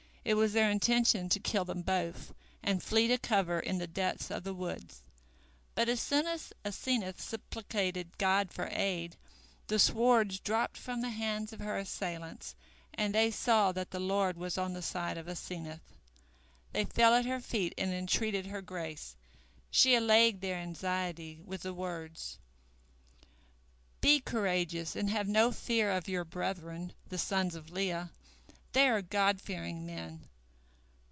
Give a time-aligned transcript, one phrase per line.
[0.23, 4.29] It was their intention to kill them both, and flee to cover in the depths
[4.29, 5.01] of the woods.
[5.73, 9.17] But as soon as Asenath supplicated God for aid,
[9.65, 12.53] the swords dropped from the hands of her assailants,
[12.93, 15.95] and they saw that the Lord was on the side of Asenath.
[16.71, 19.15] They fell at her feet and entreated her grace.
[19.71, 22.37] She allayed their anxiety with the words:
[24.01, 28.11] "Be courageous and have no fear of your brethren, the sons of Leah.
[28.73, 30.27] They are God fearing men.